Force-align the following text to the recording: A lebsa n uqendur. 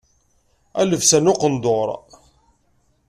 A 0.79 0.81
lebsa 0.89 1.19
n 1.19 1.31
uqendur. 1.31 1.89